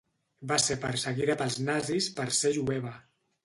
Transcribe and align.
Va 0.51 0.57
ser 0.63 0.77
perseguida 0.85 1.37
pels 1.43 1.59
nazis 1.67 2.11
per 2.19 2.29
ser 2.41 2.57
jueva. 2.61 2.99